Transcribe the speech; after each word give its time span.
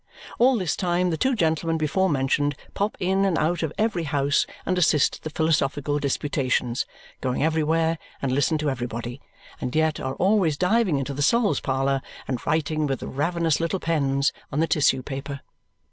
All 0.39 0.57
this 0.57 0.75
time 0.75 1.11
the 1.11 1.15
two 1.15 1.35
gentlemen 1.35 1.77
before 1.77 2.09
mentioned 2.09 2.55
pop 2.73 2.97
in 2.99 3.23
and 3.23 3.37
out 3.37 3.61
of 3.61 3.71
every 3.77 4.05
house 4.05 4.47
and 4.65 4.75
assist 4.75 5.17
at 5.17 5.21
the 5.21 5.29
philosophical 5.29 5.99
disputations 5.99 6.87
go 7.21 7.33
everywhere 7.33 7.99
and 8.19 8.31
listen 8.31 8.57
to 8.57 8.69
everybody 8.71 9.21
and 9.61 9.75
yet 9.75 9.99
are 9.99 10.15
always 10.15 10.57
diving 10.57 10.97
into 10.97 11.13
the 11.13 11.21
Sol's 11.21 11.59
parlour 11.59 12.01
and 12.27 12.43
writing 12.47 12.87
with 12.87 13.01
the 13.01 13.07
ravenous 13.07 13.59
little 13.59 13.79
pens 13.79 14.33
on 14.51 14.59
the 14.59 14.65
tissue 14.65 15.03
paper. 15.03 15.41